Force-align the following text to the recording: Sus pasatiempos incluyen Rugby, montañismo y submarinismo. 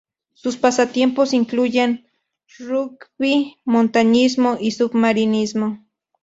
Sus 0.33 0.57
pasatiempos 0.57 1.31
incluyen 1.31 2.07
Rugby, 2.57 3.57
montañismo 3.65 4.57
y 4.59 4.71
submarinismo. 4.71 5.85